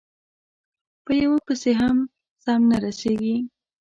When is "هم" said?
1.81-1.97